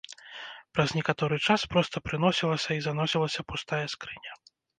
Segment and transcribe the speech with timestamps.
[0.77, 4.33] Праз некаторы час проста прыносілася і заносілася пустая скрыня.